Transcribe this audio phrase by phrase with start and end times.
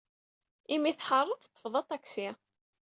[0.73, 2.29] Imi ay tḥareḍ, teḍḍfeḍ aṭaksi.